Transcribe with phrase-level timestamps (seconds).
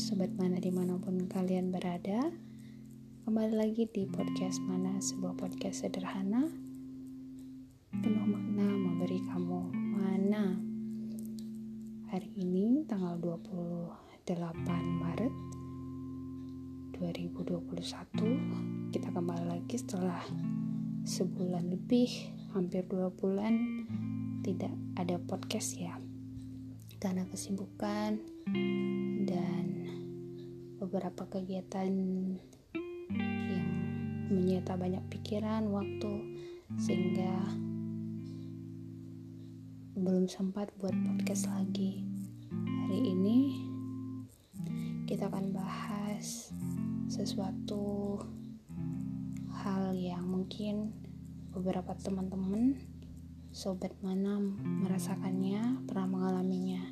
[0.00, 2.32] sobat mana di mana pun kalian berada
[3.28, 6.48] Kembali lagi di podcast mana sebuah podcast sederhana
[8.00, 9.60] Penuh makna memberi kamu
[9.92, 10.56] mana.
[12.08, 14.24] Hari ini tanggal 28
[15.04, 15.34] Maret
[16.96, 20.24] 2021 Kita kembali lagi setelah
[21.04, 22.08] sebulan lebih
[22.56, 23.84] Hampir dua bulan
[24.40, 26.00] tidak ada podcast ya.
[26.96, 28.16] Karena kesibukan
[29.28, 29.80] dan
[30.80, 31.92] beberapa kegiatan
[33.12, 33.68] yang
[34.32, 36.40] menyita banyak pikiran waktu
[36.80, 37.36] sehingga
[40.00, 42.08] belum sempat buat podcast lagi
[42.88, 43.38] hari ini
[45.04, 46.48] kita akan bahas
[47.12, 48.16] sesuatu
[49.60, 50.96] hal yang mungkin
[51.52, 52.78] beberapa teman-teman
[53.50, 54.38] sobat mana
[54.86, 56.86] merasakannya, pernah mengalaminya.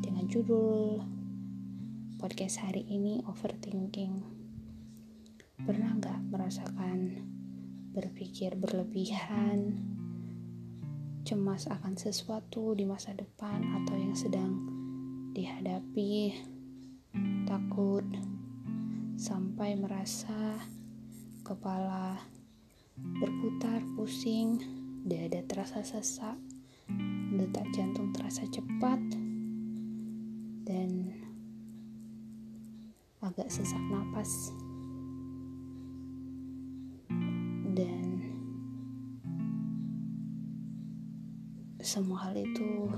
[0.00, 1.04] Dengan judul
[2.18, 4.26] podcast hari ini overthinking.
[5.62, 7.22] Pernah nggak merasakan
[7.94, 9.78] berpikir berlebihan,
[11.22, 14.50] cemas akan sesuatu di masa depan atau yang sedang
[15.30, 16.34] dihadapi,
[17.46, 18.02] takut
[19.14, 20.58] sampai merasa
[21.46, 22.18] kepala
[23.22, 24.58] berputar pusing
[25.06, 26.34] dada terasa sesak,
[27.30, 28.98] detak jantung terasa cepat,
[33.48, 34.52] agak sesak napas.
[37.72, 38.20] Dan
[41.80, 42.92] semua hal itu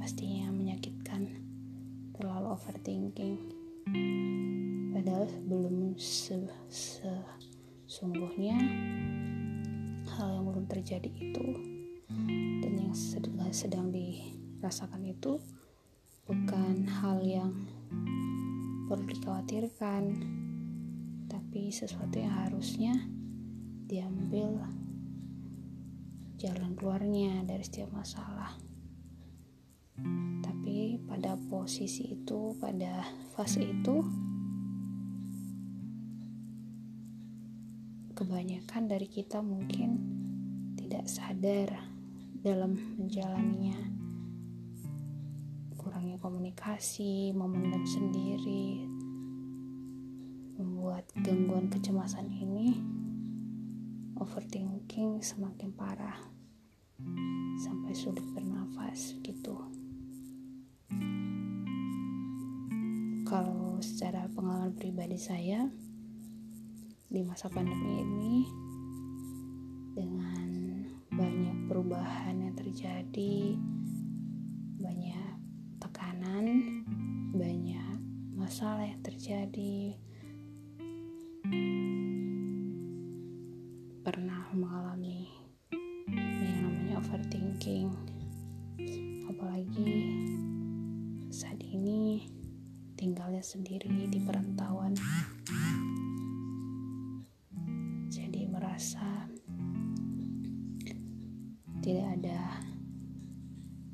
[0.00, 1.28] pastinya menyakitkan,
[2.16, 3.36] terlalu overthinking.
[4.96, 8.56] Padahal belum sesungguhnya
[10.08, 11.52] hal yang belum terjadi itu
[12.64, 15.36] dan yang sedang, sedang dirasakan itu
[16.24, 17.52] bukan hal yang
[18.92, 20.04] perlu dikhawatirkan
[21.24, 22.92] tapi sesuatu yang harusnya
[23.88, 24.60] diambil
[26.36, 28.52] jalan keluarnya dari setiap masalah.
[30.44, 33.00] Tapi pada posisi itu pada
[33.32, 34.04] fase itu
[38.12, 39.96] kebanyakan dari kita mungkin
[40.76, 41.80] tidak sadar
[42.44, 43.76] dalam menjalaninya.
[45.80, 48.91] Kurangnya komunikasi memendam sendiri
[51.20, 52.80] gangguan kecemasan ini
[54.16, 56.16] overthinking semakin parah
[57.60, 59.60] sampai sulit bernafas gitu
[63.28, 65.68] kalau secara pengalaman pribadi saya
[67.12, 68.36] di masa pandemi ini
[69.92, 70.48] dengan
[71.12, 73.56] banyak perubahan yang terjadi,
[74.80, 75.32] banyak
[75.76, 76.44] tekanan,
[77.36, 78.00] banyak
[78.32, 79.92] masalah yang terjadi.
[89.28, 89.92] Apalagi
[91.28, 92.24] saat ini
[92.94, 94.94] tinggalnya sendiri di perantauan.
[98.52, 99.26] Merasa
[101.82, 102.62] tidak ada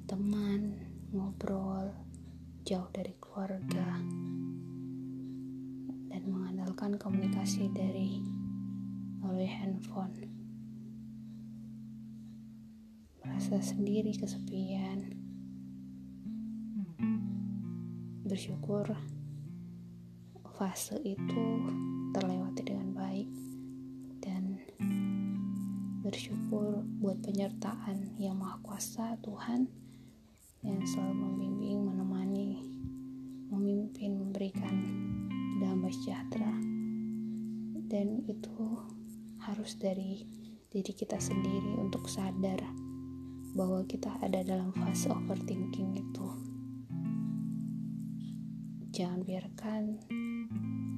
[0.06, 0.76] teman
[1.10, 1.88] ngobrol
[2.62, 3.98] jauh dari keluarga
[6.12, 8.22] dan mengandalkan komunikasi dari
[9.18, 10.27] melalui handphone
[13.38, 15.14] merasa sendiri kesepian.
[18.26, 18.90] Bersyukur
[20.58, 21.46] fase itu
[22.18, 23.30] terlewati dengan baik
[26.02, 29.70] bersyukur buat penyertaan yang maha kuasa Tuhan
[30.66, 32.58] yang selalu membimbing, menemani,
[33.54, 34.74] memimpin, memberikan
[35.62, 36.58] damai sejahtera.
[37.86, 38.82] Dan itu
[39.46, 40.26] harus dari
[40.74, 42.87] diri kita sendiri untuk sadar
[43.56, 46.26] bahwa kita ada dalam fase overthinking itu
[48.92, 50.00] jangan biarkan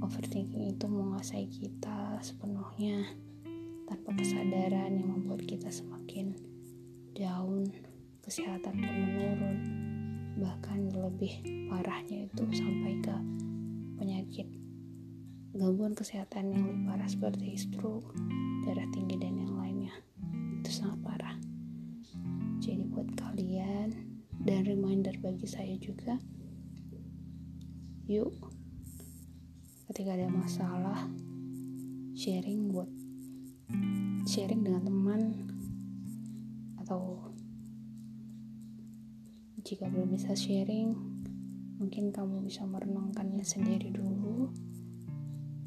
[0.00, 3.04] overthinking itu menguasai kita sepenuhnya
[3.90, 6.32] tanpa kesadaran yang membuat kita semakin
[7.18, 7.66] down,
[8.22, 9.58] kesehatan pun menurun,
[10.38, 13.16] bahkan lebih parahnya itu sampai ke
[13.98, 14.48] penyakit
[15.52, 18.14] gangguan kesehatan yang lebih parah seperti stroke,
[18.64, 19.94] darah tinggi dan yang lainnya.
[20.62, 21.29] Itu sangat parah.
[24.40, 26.16] Dan reminder bagi saya juga,
[28.10, 28.34] yuk
[29.90, 31.10] ketika ada masalah
[32.14, 32.86] sharing buat
[34.22, 35.20] sharing dengan teman
[36.78, 37.26] atau
[39.66, 40.94] jika belum bisa sharing
[41.82, 44.52] mungkin kamu bisa merenungkannya sendiri dulu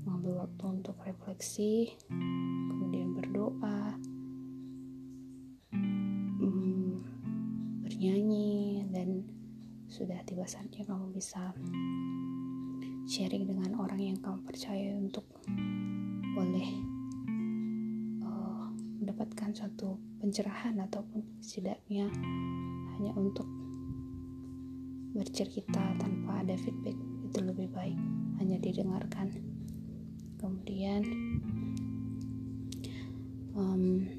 [0.08, 1.92] mengambil waktu untuk refleksi
[2.70, 3.98] kemudian berdoa
[6.40, 7.02] hmm,
[7.81, 8.52] bernyanyi
[9.94, 11.54] sudah tiba saatnya kamu bisa
[13.06, 15.22] sharing dengan orang yang kamu percaya untuk
[16.34, 16.69] boleh
[18.25, 22.10] uh, mendapatkan suatu pencerahan ataupun setidaknya
[22.98, 23.45] hanya untuk
[25.13, 26.98] bercerita tanpa ada feedback
[27.30, 28.00] itu lebih baik
[28.42, 29.30] hanya didengarkan.
[30.42, 31.06] Kemudian
[33.54, 34.10] um,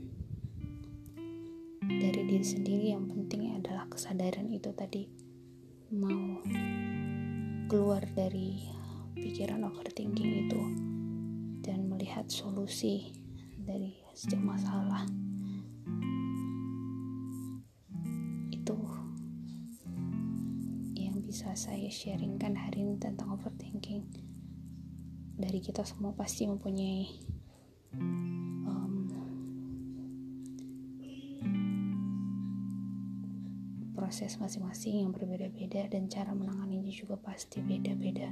[1.83, 5.24] dari diri sendiri yang penting adalah kesadaran itu tadi
[5.93, 6.41] mau
[7.69, 8.73] keluar dari
[9.13, 10.63] pikiran overthinking itu
[11.61, 13.13] dan melihat solusi
[13.61, 15.05] dari setiap masalah.
[18.49, 18.79] Itu
[20.97, 24.09] yang bisa saya sharingkan hari ini tentang overthinking.
[25.37, 27.11] Dari kita semua pasti mempunyai
[34.05, 38.29] proses masing-masing yang berbeda-beda dan cara menanganinya juga pasti beda-beda.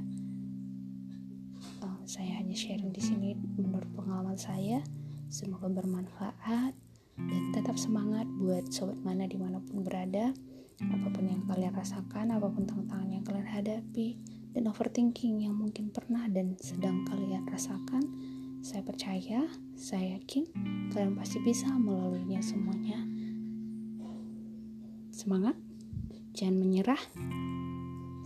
[2.05, 4.85] Saya hanya sharing di sini menurut pengalaman saya.
[5.33, 6.77] Semoga bermanfaat
[7.17, 10.29] dan tetap semangat buat sobat mana di mana pun berada.
[10.77, 14.21] Apa pun yang kalian rasakan apa pun tantangan yang kalian hadapi
[14.53, 18.05] dan overthinking yang mungkin pernah dan sedang kalian rasakan
[18.61, 20.45] saya percaya saya yakin
[20.93, 23.12] kalian pasti bisa melaluinya semuanya
[25.23, 25.55] semangat.
[26.35, 26.99] Jangan menyerah.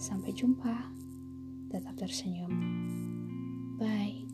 [0.02, 0.90] Sampai jumpa.
[1.70, 2.50] Tetap tersenyum.
[3.78, 4.26] Bye.